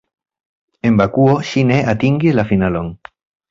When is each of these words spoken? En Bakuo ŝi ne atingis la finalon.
En 0.89 0.97
Bakuo 1.01 1.35
ŝi 1.51 1.65
ne 1.73 1.79
atingis 1.95 2.37
la 2.41 2.49
finalon. 2.55 2.93